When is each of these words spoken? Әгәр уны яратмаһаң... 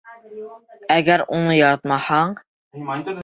Әгәр 0.95 1.23
уны 1.39 1.57
яратмаһаң... 1.59 2.35